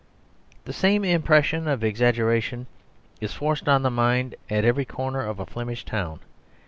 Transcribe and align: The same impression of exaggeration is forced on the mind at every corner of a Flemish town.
The 0.65 0.73
same 0.73 1.03
impression 1.05 1.67
of 1.67 1.83
exaggeration 1.83 2.65
is 3.19 3.35
forced 3.35 3.69
on 3.69 3.83
the 3.83 3.91
mind 3.91 4.33
at 4.49 4.65
every 4.65 4.83
corner 4.83 5.21
of 5.21 5.39
a 5.39 5.45
Flemish 5.45 5.85
town. 5.85 6.21